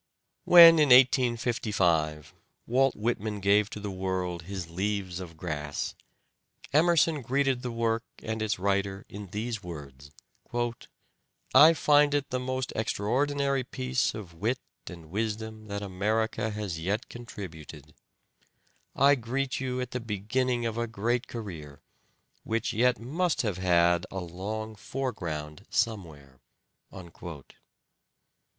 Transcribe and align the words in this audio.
When 0.45 0.79
in 0.79 0.89
1855 0.89 2.33
Walt 2.65 2.95
Whitman 2.95 3.39
gave 3.39 3.69
to 3.69 3.79
the 3.79 3.91
world 3.91 4.41
his 4.41 4.67
"Leaves 4.67 5.19
of 5.19 5.37
Grass," 5.37 5.93
Emerson 6.73 7.21
greeted 7.21 7.61
the 7.61 7.71
work 7.71 8.03
and 8.23 8.41
its 8.41 8.57
writer 8.57 9.05
in 9.09 9.27
these 9.27 9.61
words;" 9.61 10.09
I 11.53 11.75
find 11.75 12.15
it 12.15 12.31
the 12.31 12.39
most 12.39 12.73
extra 12.75 13.05
CHARACTER 13.09 13.13
OF 13.13 13.27
THE 13.27 13.43
PROBLEM 13.43 13.45
101 13.45 13.49
ordinary 13.51 13.63
piece 13.63 14.15
of 14.15 14.41
wit 14.41 14.59
and 14.87 15.11
wisdom 15.11 15.67
that 15.67 15.83
America 15.83 16.49
has 16.49 16.79
yet 16.79 17.07
contributed... 17.07 17.93
I 18.95 19.13
greet 19.13 19.59
you 19.59 19.79
at 19.81 19.91
the 19.91 19.99
beginning 19.99 20.65
of 20.65 20.79
a 20.79 20.87
great 20.87 21.27
career, 21.27 21.79
which 22.43 22.73
yet 22.73 22.97
must 22.99 23.43
have 23.43 23.59
had 23.59 24.07
a 24.09 24.17
long 24.19 24.73
fore 24.73 25.11
ground 25.11 25.67
somewhere." 25.69 26.39